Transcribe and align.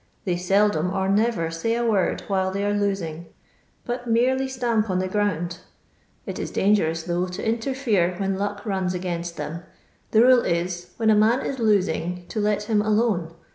They 0.25 0.35
seldom 0.35 0.91
or 0.91 1.07
never 1.07 1.51
lay 1.63 1.75
a 1.75 1.85
word 1.85 2.21
while 2.25 2.49
they 2.49 2.63
are 2.65 2.73
lotbg, 2.73 3.25
but 3.85 4.07
merely 4.07 4.47
stamp 4.47 4.89
on 4.89 4.97
the 4.97 5.07
ground; 5.07 5.59
it 6.25 6.39
is 6.39 6.49
dangerous, 6.49 7.03
though, 7.03 7.27
to 7.27 7.47
interfere 7.47 8.15
when 8.17 8.35
lock 8.35 8.63
rons 8.63 8.95
against 8.95 9.37
them. 9.37 9.61
The 10.09 10.23
rule 10.23 10.41
is, 10.43 10.89
when 10.97 11.11
a 11.11 11.15
man 11.15 11.45
is 11.45 11.59
losing 11.59 12.25
to 12.29 12.39
let 12.39 12.63
him 12.63 12.81
alone. 12.81 13.35